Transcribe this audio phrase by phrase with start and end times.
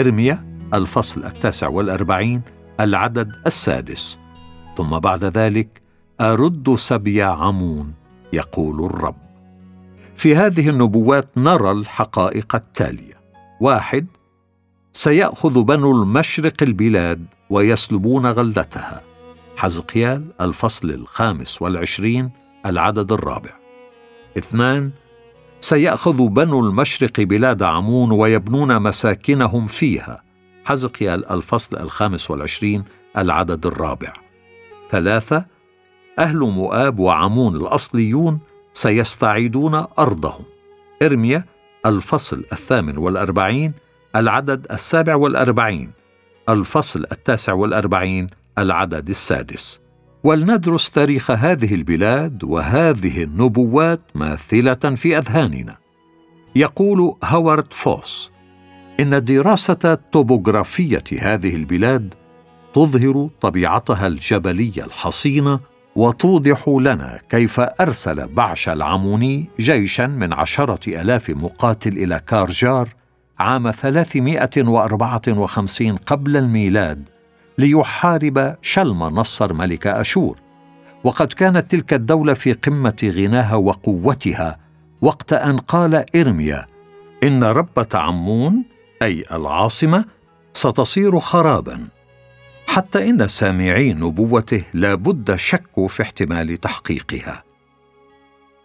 [0.00, 2.42] إرميا الفصل التاسع والأربعين
[2.80, 4.18] العدد السادس.
[4.76, 5.82] ثم بعد ذلك
[6.20, 7.94] أرد سبي عمون
[8.32, 9.16] يقول الرب.
[10.16, 13.14] في هذه النبوات نرى الحقائق التالية.
[13.60, 14.06] واحد
[14.92, 19.02] سيأخذ بنو المشرق البلاد ويسلبون غلتها.
[19.56, 22.30] حزقيال الفصل الخامس والعشرين
[22.66, 23.50] العدد الرابع.
[24.38, 24.90] اثنان
[25.68, 30.22] سيأخذ بنو المشرق بلاد عمون ويبنون مساكنهم فيها.
[30.64, 32.84] حزقيال الفصل الخامس والعشرين
[33.18, 34.12] العدد الرابع.
[34.90, 35.44] ثلاثة
[36.18, 38.38] أهل مؤاب وعمون الأصليون
[38.72, 40.44] سيستعيدون أرضهم.
[41.02, 41.44] إرميا
[41.86, 43.72] الفصل الثامن والأربعين
[44.16, 45.90] العدد السابع والأربعين.
[46.48, 48.26] الفصل التاسع والأربعين
[48.58, 49.80] العدد السادس.
[50.24, 55.76] ولندرس تاريخ هذه البلاد وهذه النبوات ماثلة في أذهاننا.
[56.56, 58.32] يقول هوارد فوس
[59.00, 62.14] إن دراسة توبوغرافية هذه البلاد
[62.74, 65.60] تظهر طبيعتها الجبلية الحصينه
[65.96, 72.88] وتوضح لنا كيف أرسل بعش العموني جيشا من عشرة آلاف مقاتل إلى كارجار
[73.38, 77.08] عام 354 قبل الميلاد
[77.58, 80.38] ليحارب شلم نصر ملك أشور.
[81.04, 84.58] وقد كانت تلك الدولة في قمة غناها وقوتها
[85.02, 86.66] وقت أن قال إرميا
[87.22, 88.64] إن ربة عمون
[89.02, 90.04] أي العاصمة
[90.52, 91.88] ستصير خرابا.
[92.66, 97.42] حتى إن سامعي نبوته لا بد شكوا في احتمال تحقيقها.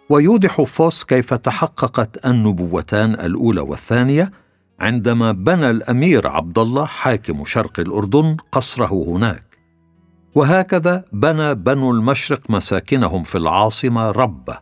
[0.10, 4.32] ويوضح فوس كيف تحققت النبوتان الأولى والثانية
[4.84, 9.58] عندما بنى الأمير عبد الله حاكم شرق الأردن قصره هناك.
[10.36, 14.60] وهكذا بنى بنو المشرق مساكنهم في العاصمة ربة.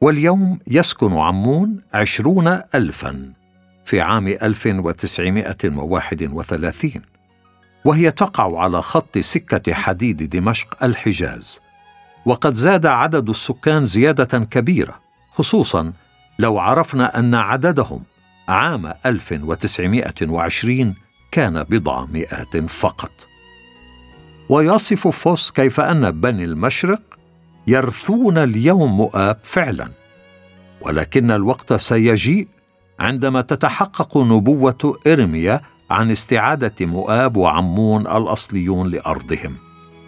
[0.00, 3.32] واليوم يسكن عمون عشرون ألفا
[3.84, 7.02] في عام 1931
[7.84, 11.60] وهي تقع على خط سكة حديد دمشق الحجاز.
[12.26, 14.98] وقد زاد عدد السكان زيادة كبيرة
[15.30, 15.92] خصوصا
[16.38, 18.02] لو عرفنا أن عددهم
[18.48, 20.94] عام 1920
[21.30, 23.28] كان بضع مئات فقط.
[24.48, 27.02] ويصف فوس كيف أن بني المشرق
[27.66, 29.88] يرثون اليوم مؤاب فعلا
[30.80, 32.48] ولكن الوقت سيجيء
[33.00, 35.60] عندما تتحقق نبوة إرميا
[35.90, 39.56] عن استعادة مؤاب وعمون الأصليون لأرضهم.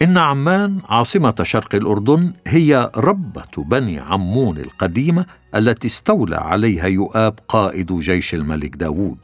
[0.01, 5.25] إن عمان عاصمة شرق الأردن هي ربة بني عمون القديمة
[5.55, 9.17] التي استولى عليها يؤاب قائد جيش الملك داوود.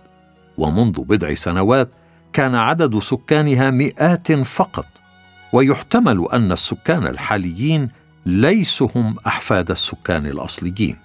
[0.58, 1.90] ومنذ بضع سنوات
[2.34, 4.86] كان عدد سكانها مئات فقط
[5.54, 7.90] ويحتمل أن السكان الحاليين
[8.26, 10.96] ليسوا هم أحفاد السكان الأصليين.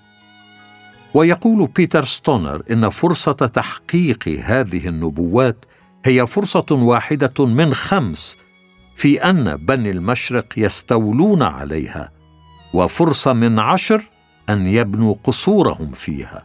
[1.15, 5.65] ويقول بيتر ستونر إن فرصة تحقيق هذه النبوات
[6.05, 8.37] هي فرصة واحدة من خمس
[8.97, 12.11] في أن بني المشرق يستولون عليها
[12.75, 14.03] وفرصه من عشر
[14.51, 16.43] أن يبنوا قصورهم فيها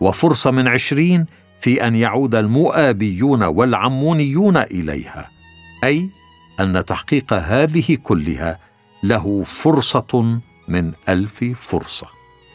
[0.00, 1.26] وفرصه من عشرين
[1.60, 5.30] في أن يعود المؤابيون والعمونيون إليها.
[5.84, 6.08] أي
[6.60, 8.58] أن تحقيق هذه كلها
[9.02, 12.06] له فرصة من ألف فرصة.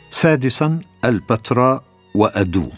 [0.09, 1.83] سادسا البتراء
[2.16, 2.77] وأدوم.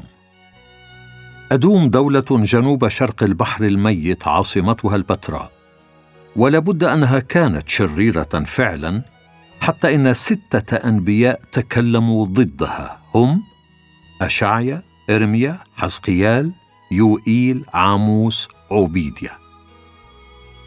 [1.52, 5.61] أدوم دولة جنوب شرق البحر الميت عاصمتها البتراء.
[6.36, 9.02] ولابد أنها كانت شريرة فعلا
[9.62, 13.02] حتى إن ستة أنبياء تكلموا ضدها.
[13.16, 13.44] هم
[14.22, 16.52] اشعيا ارميا حزقيال
[16.92, 19.32] يوئيل عاموس عبيديا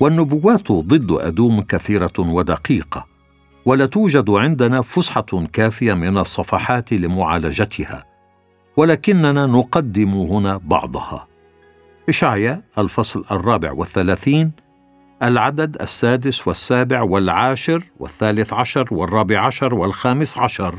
[0.00, 3.06] والنبوات ضد أدوم كثيرة ودقيقة
[3.64, 8.04] ولا توجد عندنا فسحة كافية من الصفحات لمعالجتها
[8.76, 11.26] ولكننا نقدم هنا بعضها.
[12.08, 14.52] إشعيا الفصل الرابع والثلاثين
[15.24, 20.74] العدد السادس والسابع والعاشر والثالث عشر والرابع عشر والخامس عشر.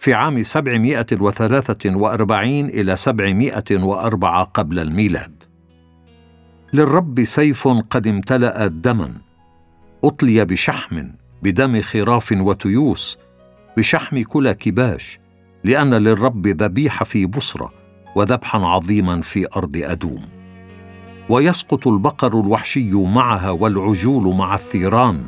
[0.00, 5.44] في عام سبعمائة وثلاثة وأربعين إلى سبعمائة وأربعة قبل الميلاد.
[6.72, 9.12] للرب سيف قد امتلأ دما.
[10.04, 11.08] أطلي بشحم
[11.42, 13.18] بدم خراف وتيوس
[13.76, 15.18] بشحم كل كباش
[15.64, 17.72] لأن للرب ذبيحة في بصرة
[18.14, 20.35] وذبحا عظيما في أرض أدوم.
[21.28, 25.22] ويسقط البقر الوحشي معها والعجول مع الثيران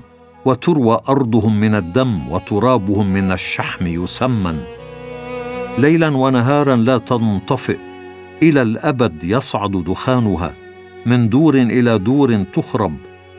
[0.45, 4.61] وتروى أرضهم من الدم وترابهم من الشحم يسمن
[5.79, 7.79] ليلا ونهارا لا تنطفئ
[8.43, 10.55] إلى الأبد يصعد دخانها.
[11.07, 12.97] من دور إلى دور تخرب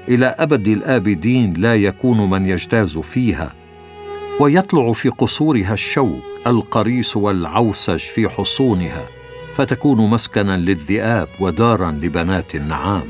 [0.07, 3.53] إلى أبد الآبدين لا يكون من يجتاز فيها.
[4.39, 9.05] ويطلع في قصورها الشوك القريس والعوسج في حصونها.
[9.55, 13.03] فتكون مسكنا للذئاب ودارا لبنات النعام.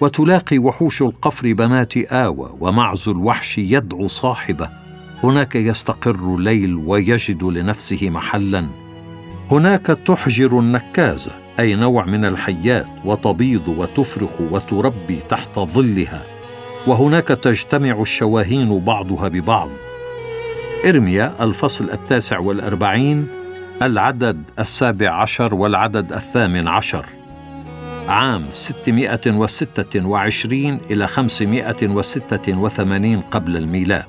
[0.00, 4.68] وتلاقي وحوش القفر بنات آوى ومعز الوحش يدعو صاحبه.
[5.24, 8.66] هناك يستقر الليل ويجد لنفسه محلا.
[9.50, 16.24] هناك تحجر النكازه أي نوع من الحيات وتبيض وتفرخ وتربي تحت ظلها.
[16.86, 19.68] وهناك تجتمع الشواهين بعضها ببعض.
[20.86, 23.26] ارميا الفصل التاسع والأربعين
[23.86, 27.06] العدد السابع عشر والعدد الثامن عشر.
[28.08, 34.04] عام 626 إلى 586 قبل الميلاد.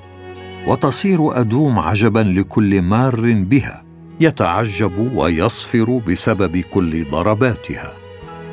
[0.66, 3.84] وتصير أدوم عجبا لكل مار بها.
[4.20, 7.92] يتعجب ويصفر بسبب كل ضرباتها.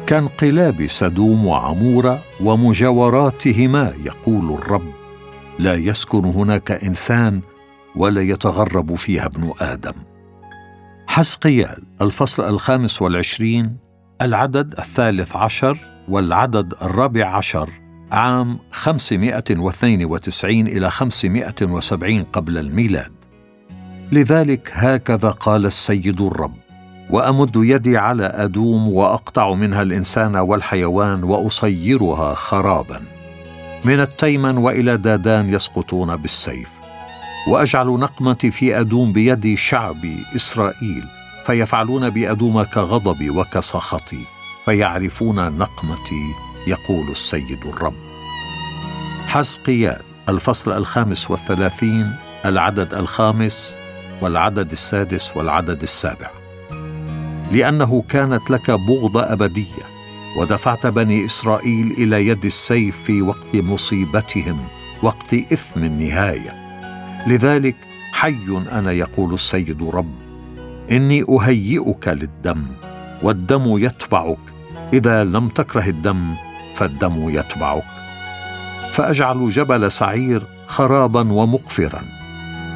[0.08, 4.92] كانقلاب سدوم وعمورة ومجاوراتهما يقول الرب.
[5.60, 7.42] لا يسكن هناك إنسان
[7.96, 9.94] ولا يتغرب فيها ابن آدم.
[11.12, 13.78] حسقيال الفصل الخامس والعشرين
[14.22, 15.78] العدد الثالث عشر
[16.10, 17.70] والعدد الرابع عشر
[18.12, 23.12] عام 592 إلى 570 قبل الميلاد.
[24.12, 26.56] لذلك هكذا قال السيد الرب
[27.10, 33.02] وأمد يدي على أدوم وأقطع منها الإنسان والحيوان وأصيرها خرابا.
[33.86, 36.81] من التيمن وإلى دادان يسقطون بالسيف.
[37.48, 41.04] وأجعل نقمتي في أدوم بيد شعبي إسرائيل
[41.46, 44.26] فيفعلون بأدوم كغضبي وكسخطي
[44.66, 46.34] فيعرفون نقمتي
[46.68, 47.94] يقول السيد الرب.
[49.28, 52.16] حزقيال الفصل الخامس والثلاثين
[52.46, 53.74] العدد الخامس
[54.22, 56.30] والعدد السادس والعدد السابع.
[57.52, 59.92] لأنه كانت لك بغضه أبدية
[60.38, 64.68] ودفعت بني إسرائيل إلى يد السيف في وقت مصيبتهم
[65.04, 66.61] وقت إثم النهاية.
[67.28, 67.76] لذلك
[68.14, 70.16] حي أنا يقول السيد رب
[70.92, 72.64] إني أهيئك للدم
[73.24, 74.38] والدم يتبعك.
[74.94, 76.34] إذا لم تكره الدم
[76.76, 77.84] فالدم يتبعك.
[78.92, 82.02] فأجعل جبل سعير خرابا ومقفرا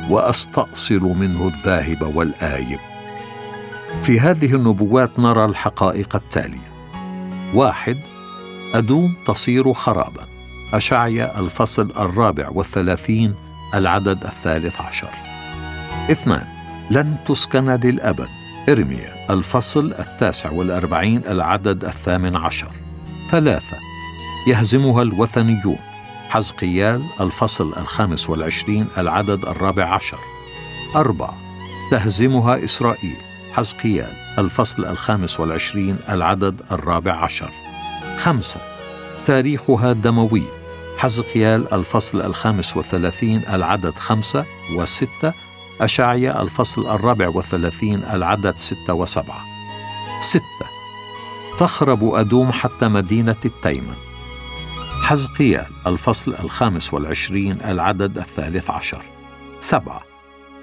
[0.09, 2.79] وأستأصل منه الذاهب والآيب.
[4.01, 6.71] في هذه النبوات نرى الحقائق التالية.
[7.53, 7.97] واحد
[8.73, 10.25] أدوم تصير خرابا.
[10.73, 13.35] أشعيا الفصل الرابع والثلاثين
[13.73, 15.09] العدد الثالث عشر.
[16.11, 16.47] اثنان
[16.91, 18.27] لن تسكن للأبد.
[18.69, 22.71] ارميا الفصل التاسع والأربعين العدد الثامن عشر.
[23.31, 23.77] ثلاثة
[24.47, 25.77] يهزمها الوثنيون.
[26.29, 30.17] حزقيال الفصل الخامس والعشرين العدد الرابع عشر.
[30.95, 31.33] أربعة
[31.91, 33.15] تهزمها إسرائيل.
[33.53, 37.51] حزقيال الفصل الخامس والعشرين العدد الرابع عشر.
[38.17, 38.59] خمسة
[39.25, 40.43] تاريخها دموي
[40.97, 44.45] حزقيال الفصل الخامس والثلاثين العدد خمسة
[44.75, 45.33] وستة.
[45.81, 49.41] أشعيا الفصل الرابع والثلاثين العدد ستة وسبعة.
[50.21, 50.65] ستة.
[51.57, 53.95] تخرب أدوم حتى مدينة التيمن.
[55.03, 59.01] حزقيال الفصل الخامس والعشرين العدد الثالث عشر.
[59.59, 60.01] سبعة.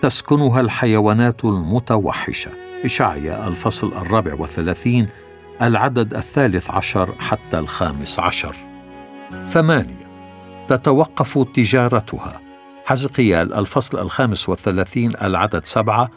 [0.03, 2.51] تسكنها الحيوانات المتوحشة.
[2.85, 5.09] إشعيا الفصل الرابع والثلاثين
[5.63, 8.57] العدد الثالث عشر حتى الخامس عشر.
[9.49, 10.02] ثمانية.
[10.69, 12.41] تتوقف تجارتها.
[12.85, 16.11] حزقيال الفصل الخامس والثلاثين العدد سبعة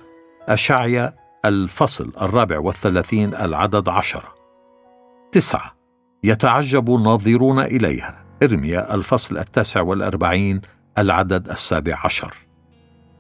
[0.47, 1.13] أشعيا
[1.45, 4.36] الفصل الرابع والثلاثين العدد عشرة.
[5.31, 5.75] تسعة.
[6.24, 8.25] يتعجب الناظرون إليها.
[8.43, 10.62] إرميا الفصل التاسع والأربعين
[10.98, 12.34] العدد السابع عشر.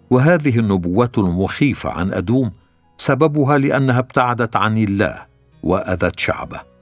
[0.09, 2.51] وهذه النبوات المخيفة عن أدوم
[2.97, 5.25] سببها لأنها ابتعدت عن الله
[5.63, 6.74] وأذت شعبه.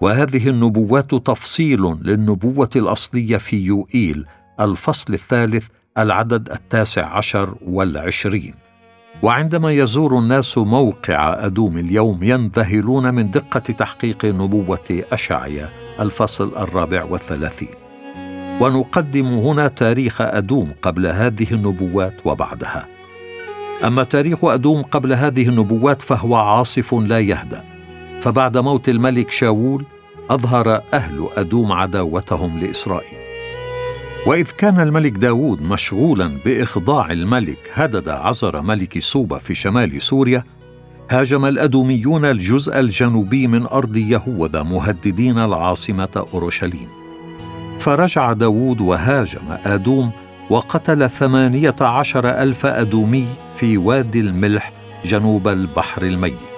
[0.00, 4.26] وهذه النبوات تفصيل للنبوة الأصلية في يوئيل
[4.60, 8.54] الفصل الثالث العدد التاسع عشر والعشرين.
[9.22, 15.68] وعندما يزور الناس موقع أدوم اليوم ينذهلون من دقة تحقيق نبوة اشعيا
[16.00, 17.74] الفصل الرابع والثلاثين.
[18.60, 22.86] ونقدم هنا تاريخ أدوم قبل هذه النبوات وبعدها.
[23.84, 27.69] أما تاريخ أدوم قبل هذه النبوات فهو عاصف لا يهدأ.
[28.20, 29.84] فبعد موت الملك شاول
[30.30, 33.18] أظهر أهل أدوم عداوتهم لإسرائيل.
[34.26, 40.44] وإذ كان الملك داود مشغولا بإخضاع الملك هدد عزر ملك سوبا في شمال سوريا
[41.10, 46.88] هاجم الأدوميون الجزء الجنوبي من أرض يهوذا مهددين العاصمة أورشليم.
[47.78, 50.10] فرجع داود وهاجم آدوم
[50.50, 54.72] وقتل ثمانية عشر ألف أدومي في وادي الملح
[55.04, 56.49] جنوب البحر الميت.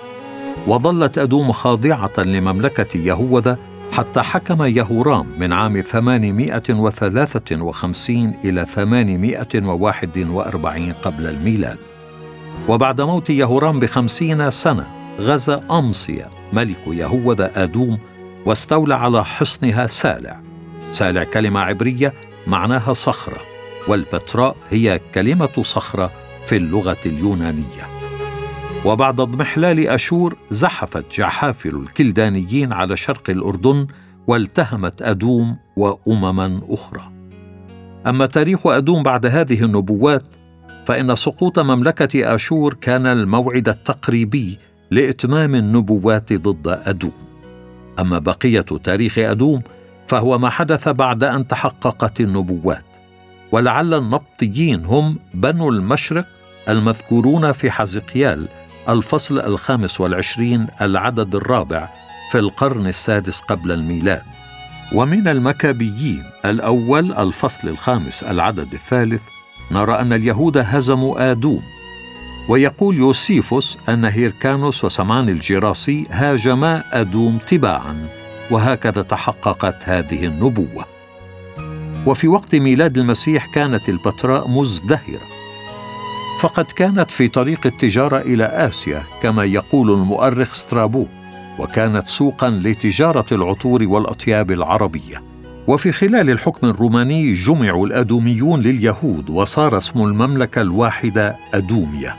[0.67, 3.59] وظلت أدوم خاضعة لمملكة يهوذا
[3.93, 11.79] حتى حكم يهورام من عام 853 إلى 841 قبل الميلاد.
[12.69, 14.87] وبعد موت يهورام بخمسين سنة
[15.21, 17.99] غزا أمصيا ملك يهوذا آدوم
[18.47, 20.41] واستولى على حصنها سالع.
[20.93, 22.13] سالع كلمة عبرية
[22.47, 23.39] معناها صخرة
[23.89, 26.11] والبتراء هي كلمة صخرة
[26.47, 28.02] في اللغة اليونانية.
[28.85, 33.87] وبعد اضمحلال أشور زحفت جحافل الكلدانيين على شرق الأردن
[34.27, 37.13] والتهمت أدوم وأمما أخرى.
[38.07, 40.23] أما تاريخ أدوم بعد هذه النبوات
[40.87, 44.59] فإن سقوط مملكة آشور كان الموعد التقريبي
[44.91, 47.13] لإتمام النبوات ضد أدوم.
[47.99, 49.61] أما بقية تاريخ أدوم
[50.07, 52.85] فهو ما حدث بعد أن تحققت النبوات.
[53.53, 56.27] ولعل النبطيين هم بنو المشرق
[56.69, 58.49] المذكورون في حزقيال
[58.89, 61.89] الفصل الخامس والعشرين العدد الرابع
[62.31, 64.23] في القرن السادس قبل الميلاد.
[64.93, 69.23] ومن المكابيين الأول الفصل الخامس العدد الثالث
[69.71, 71.63] نرى أن اليهود هزموا آدوم.
[72.49, 78.09] ويقول يوسيفوس أن هيركانوس وسمان الجراسي هاجما أدوم تباعا
[78.51, 80.87] وهكذا تحققت هذه النبوة.
[82.07, 85.42] وفي وقت ميلاد المسيح كانت البتراء مزدهرة.
[86.43, 91.07] فقد كانت في طريق التجارة إلى آسيا كما يقول المؤرخ سترابو
[91.59, 95.23] وكانت سوقا لتجارة العطور والأطياب العربية.
[95.67, 102.15] وفي خلال الحكم الروماني جمعوا الأدوميون لليهود وصار اسم المملكة الواحدة أدوميا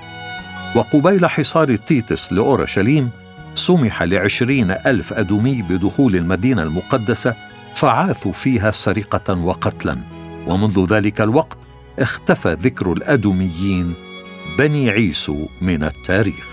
[0.75, 3.09] وقبيل حصار تيتس لأورشليم
[3.55, 7.35] سمح لعشرين ألف أدومي بدخول المدينة المقدسة
[7.75, 9.97] فعاثوا فيها سرقة وقتلا.
[10.47, 11.57] ومنذ ذلك الوقت
[11.99, 13.93] اختفى ذكر الأدوميين
[14.57, 16.47] بني عيسو من التاريخ.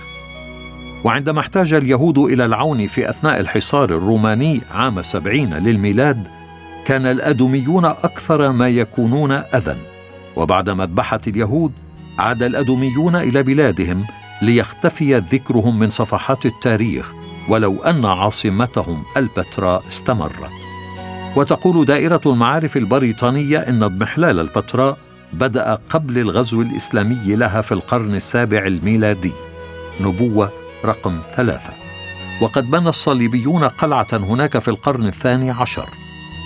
[1.04, 6.28] وعندما احتاج اليهود إلى العون في أثناء الحصار الروماني عام سبعين للميلاد
[6.86, 9.76] كان الأدوميون أكثر ما يكونون أذى.
[10.36, 11.72] وبعد مذبحة اليهود
[12.18, 14.04] عاد الأدوميون إلى بلادهم
[14.42, 17.12] ليختفي ذكرهم من صفحات التاريخ
[17.48, 20.50] ولو أن عاصمتهم البتراء استمرت.
[21.36, 24.98] وتقول دائرة المعارف البريطانية إن اضمحلال البتراء
[25.32, 29.32] بدأ قبل الغزو الإسلامي لها في القرن السابع الميلادي.
[30.00, 30.52] نبوة
[30.84, 31.72] رقم ثلاثة.
[32.42, 35.88] وقد بنى الصليبيون قلعة هناك في القرن الثاني عشر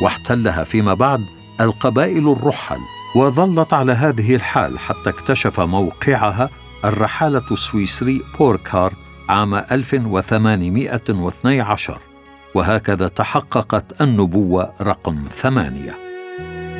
[0.02, 1.20] واحتلها فيما بعد
[1.60, 2.78] القبائل الرحل
[3.16, 6.50] وظلت على هذه الحال حتى اكتشف موقعها
[6.84, 8.96] الرحالة السويسري بوركارت
[9.28, 11.98] عام 1812
[12.54, 15.98] وهكذا تحققت النبوة رقم ثمانية.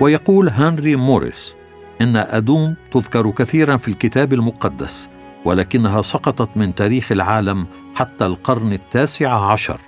[0.01, 1.57] ويقول هنري موريس
[2.01, 5.11] إن أدوم تذكر كثيرا في الكتاب المقدس
[5.45, 9.81] ولكنها سقطت من تاريخ العالم حتى القرن التاسع عشر.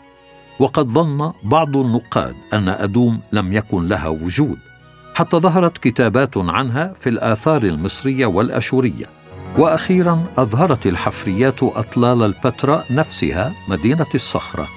[0.58, 4.58] وقد ظن بعض النقاد أن أدوم لم يكن لها وجود
[5.14, 9.06] حتى ظهرت كتابات عنها في الآثار المصرية والأشورية.
[9.58, 14.68] وأخيرا أظهرت الحفريات أطلال البتراء نفسها مدينة الصخرة.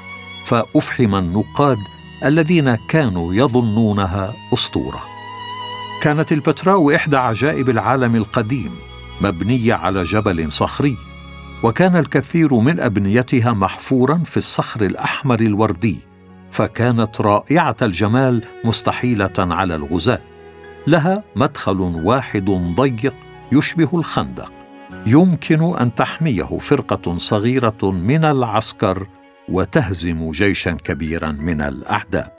[0.45, 1.77] فأفحم النقاد
[2.25, 5.18] الذين كانوا يظنونها أسطورة.
[6.01, 8.71] كانت البتراء إحدى عجائب العالم القديم
[9.21, 10.97] مبنية على جبل صخري
[11.63, 15.97] وكان الكثير من أبنيتها محفورا في الصخر الأحمر الوردي
[16.51, 20.21] فكانت رائعة الجمال مستحيلة على الغزاة.
[20.87, 23.15] لها مدخل واحد ضيق
[23.51, 24.51] يشبه الخندق.
[25.05, 29.07] يمكن أن تحميه فرقة صغيرة من العسكر
[29.49, 32.38] وتهزم جيشا كبيرا من الأعداء.